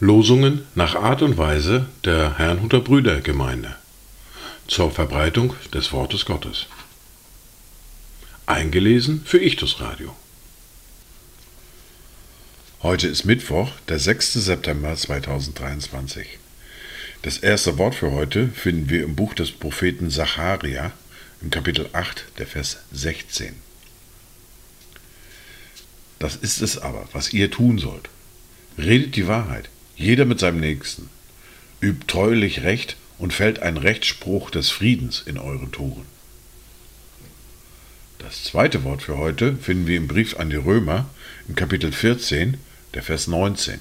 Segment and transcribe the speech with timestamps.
[0.00, 3.76] Losungen nach Art und Weise der Herrnhuter Brüdergemeinde
[4.66, 6.66] zur Verbreitung des Wortes Gottes.
[8.46, 10.16] Eingelesen für Ichtus Radio.
[12.82, 14.32] Heute ist Mittwoch, der 6.
[14.32, 16.38] September 2023.
[17.22, 20.92] Das erste Wort für heute finden wir im Buch des Propheten Zacharia
[21.40, 23.54] im Kapitel 8, der Vers 16.
[26.18, 28.08] Das ist es aber, was ihr tun sollt.
[28.76, 31.08] Redet die Wahrheit, jeder mit seinem Nächsten.
[31.80, 36.06] Übt treulich Recht und fällt ein Rechtsspruch des Friedens in euren Toren.
[38.18, 41.08] Das zweite Wort für heute finden wir im Brief an die Römer
[41.46, 42.56] im Kapitel 14,
[42.94, 43.78] der Vers 19.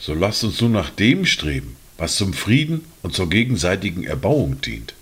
[0.00, 4.94] So lasst uns nun nach dem streben, was zum Frieden und zur gegenseitigen Erbauung dient.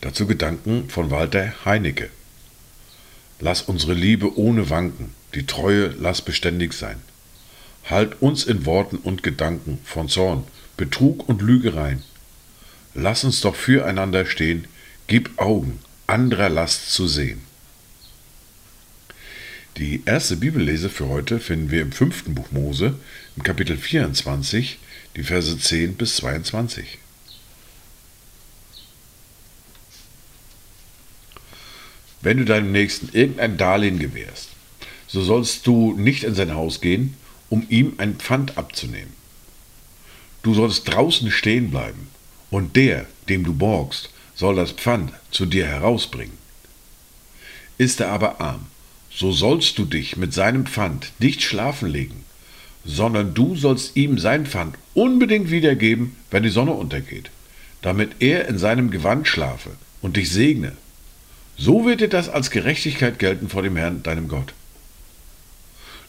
[0.00, 2.08] Dazu Gedanken von Walter Heinecke.
[3.38, 6.96] Lass unsere Liebe ohne Wanken, die Treue lass beständig sein.
[7.88, 10.44] Halt uns in Worten und Gedanken von Zorn,
[10.76, 12.02] Betrug und Lügereien.
[12.94, 14.66] Lass uns doch füreinander stehen,
[15.06, 17.42] gib Augen, anderer Last zu sehen.
[19.76, 22.94] Die erste Bibellese für heute finden wir im fünften Buch Mose,
[23.36, 24.78] im Kapitel 24,
[25.16, 26.98] die Verse 10 bis 22.
[32.22, 34.50] Wenn du deinem Nächsten irgendein Darlehen gewährst,
[35.06, 37.14] so sollst du nicht in sein Haus gehen,
[37.48, 39.12] um ihm ein Pfand abzunehmen.
[40.42, 42.08] Du sollst draußen stehen bleiben,
[42.50, 46.36] und der, dem du borgst, soll das Pfand zu dir herausbringen.
[47.78, 48.66] Ist er aber arm,
[49.10, 52.24] so sollst du dich mit seinem Pfand nicht schlafen legen,
[52.84, 57.30] sondern du sollst ihm sein Pfand unbedingt wiedergeben, wenn die Sonne untergeht,
[57.82, 60.72] damit er in seinem Gewand schlafe und dich segne.
[61.60, 64.54] So wird dir das als Gerechtigkeit gelten vor dem Herrn, deinem Gott.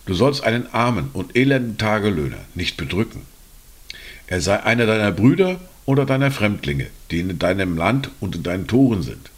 [0.06, 3.23] Du sollst einen armen und elenden Tagelöhner nicht bedrücken.
[4.28, 8.67] Er sei einer deiner Brüder oder deiner Fremdlinge, die in deinem Land und in deinen
[8.67, 9.29] Toren sind.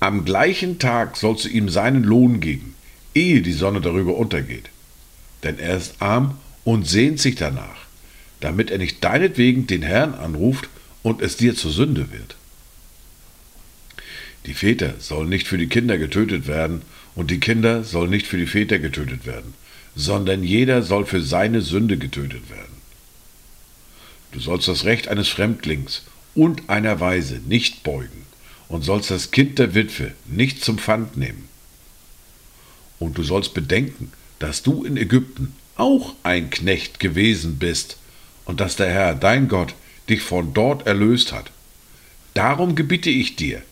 [0.00, 2.74] Am gleichen Tag sollst du ihm seinen Lohn geben,
[3.14, 4.68] ehe die Sonne darüber untergeht.
[5.44, 7.86] Denn er ist arm und sehnt sich danach,
[8.40, 10.68] damit er nicht deinetwegen den Herrn anruft
[11.02, 12.36] und es dir zur Sünde wird.
[14.46, 16.82] Die Väter sollen nicht für die Kinder getötet werden,
[17.14, 19.54] und die Kinder sollen nicht für die Väter getötet werden,
[19.94, 22.72] sondern jeder soll für seine Sünde getötet werden.
[24.32, 26.02] Du sollst das Recht eines Fremdlings
[26.34, 28.24] und einer Weise nicht beugen
[28.68, 31.48] und sollst das Kind der Witwe nicht zum Pfand nehmen.
[32.98, 37.98] Und du sollst bedenken, dass du in Ägypten auch ein Knecht gewesen bist
[38.46, 39.74] und dass der Herr, dein Gott,
[40.08, 41.50] dich von dort erlöst hat.
[42.34, 43.62] Darum gebiete ich dir,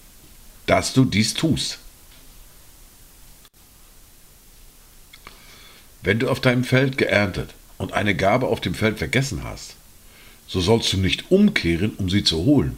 [0.70, 1.78] dass du dies tust.
[6.02, 9.74] Wenn du auf deinem Feld geerntet und eine Gabe auf dem Feld vergessen hast,
[10.46, 12.76] so sollst du nicht umkehren, um sie zu holen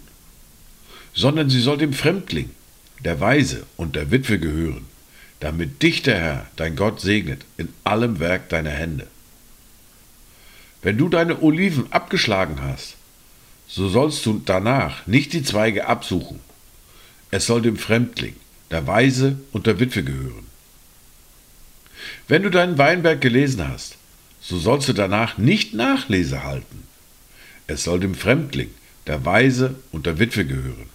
[1.14, 2.50] sondern sie soll dem Fremdling,
[3.04, 4.86] der Weise und der Witwe gehören,
[5.40, 9.06] damit dich der Herr, dein Gott, segnet in allem Werk deiner Hände.
[10.82, 12.96] Wenn du deine Oliven abgeschlagen hast,
[13.68, 16.40] so sollst du danach nicht die Zweige absuchen.
[17.32, 18.36] Es soll dem Fremdling,
[18.70, 20.46] der Weise und der Witwe gehören.
[22.28, 23.96] Wenn du deinen Weinberg gelesen hast,
[24.42, 26.82] so sollst du danach nicht Nachlese halten.
[27.66, 28.68] Es soll dem Fremdling,
[29.06, 30.90] der Weise und der Witwe gehören.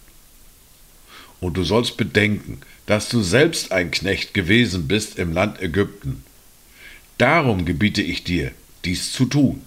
[1.39, 6.23] Und du sollst bedenken, dass du selbst ein Knecht gewesen bist im Land Ägypten.
[7.17, 8.51] Darum gebiete ich dir,
[8.85, 9.63] dies zu tun.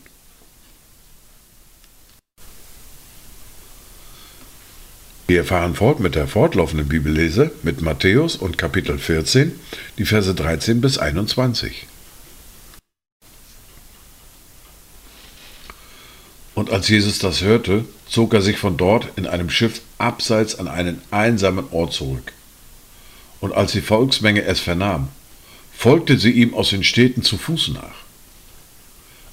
[5.30, 9.52] Wir fahren fort mit der fortlaufenden Bibellese mit Matthäus und Kapitel 14,
[9.96, 11.86] die Verse 13 bis 21.
[16.56, 20.66] Und als Jesus das hörte, zog er sich von dort in einem Schiff abseits an
[20.66, 22.32] einen einsamen Ort zurück.
[23.38, 25.10] Und als die Volksmenge es vernahm,
[25.72, 27.94] folgte sie ihm aus den Städten zu Fuß nach.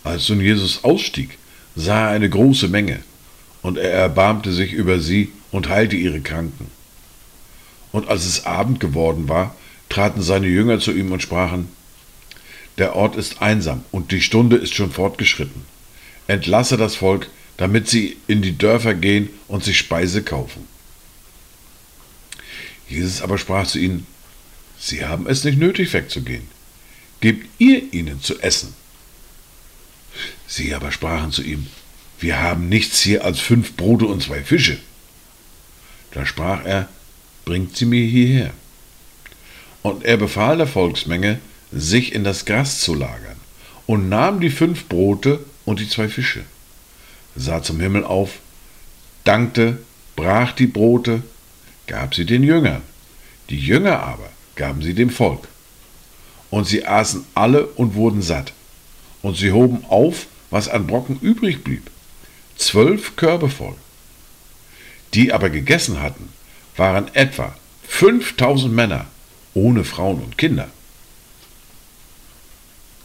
[0.04, 1.40] Als nun Jesus ausstieg,
[1.76, 3.00] sah er eine große Menge,
[3.64, 6.70] und er erbarmte sich über sie und heilte ihre Kranken.
[7.92, 9.56] Und als es Abend geworden war,
[9.90, 11.70] traten seine Jünger zu ihm und sprachen,
[12.78, 15.66] Der Ort ist einsam und die Stunde ist schon fortgeschritten.
[16.28, 20.68] Entlasse das Volk, damit sie in die Dörfer gehen und sich Speise kaufen.
[22.88, 24.06] Jesus aber sprach zu ihnen,
[24.80, 26.48] Sie haben es nicht nötig wegzugehen.
[27.20, 28.76] Gebt ihr ihnen zu essen.
[30.46, 31.68] Sie aber sprachen zu ihm,
[32.20, 34.78] Wir haben nichts hier als fünf Brote und zwei Fische.
[36.18, 36.90] Da sprach er,
[37.46, 38.50] bringt sie mir hierher.
[39.84, 41.40] Und er befahl der Volksmenge,
[41.72, 43.38] sich in das Gras zu lagern,
[43.86, 46.44] und nahm die fünf Brote und die zwei Fische,
[47.36, 48.40] sah zum Himmel auf,
[49.26, 49.78] dankte,
[50.16, 51.22] brach die Brote,
[51.86, 52.82] gab sie den Jüngern,
[53.52, 55.48] die Jünger aber gaben sie dem Volk.
[56.50, 58.54] Und sie aßen alle und wurden satt,
[59.22, 61.92] und sie hoben auf, was an Brocken übrig blieb,
[62.56, 63.76] zwölf Körbe voll.
[65.18, 66.30] Die aber gegessen hatten,
[66.76, 67.56] waren etwa
[67.88, 69.08] 5000 Männer,
[69.56, 70.70] ohne Frauen und Kinder.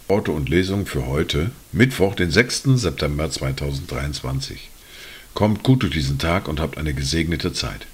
[0.09, 2.65] Worte und Lesungen für heute, Mittwoch, den 6.
[2.75, 4.69] September 2023.
[5.33, 7.87] Kommt gut durch diesen Tag und habt eine gesegnete Zeit.